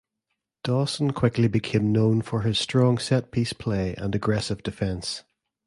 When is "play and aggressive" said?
3.53-4.63